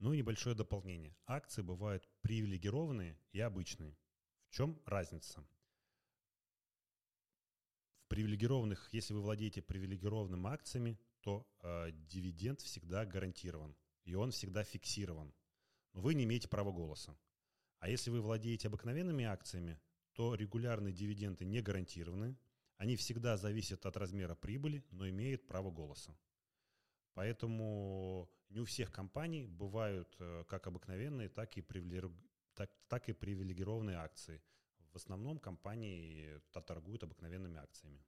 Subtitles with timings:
[0.00, 1.14] Ну и небольшое дополнение.
[1.26, 3.98] Акции бывают привилегированные и обычные.
[4.48, 5.44] В чем разница?
[7.98, 14.64] В привилегированных, если вы владеете привилегированными акциями, то э, дивиденд всегда гарантирован, и он всегда
[14.64, 15.34] фиксирован.
[15.92, 17.14] Но вы не имеете права голоса.
[17.78, 19.78] А если вы владеете обыкновенными акциями,
[20.14, 22.38] то регулярные дивиденды не гарантированы,
[22.78, 26.16] они всегда зависят от размера прибыли, но имеют право голоса.
[27.14, 32.12] Поэтому не у всех компаний бывают э, как обыкновенные, так и, привилег...
[32.54, 34.42] так, так и привилегированные акции.
[34.92, 38.04] В основном компании торгуют обыкновенными акциями.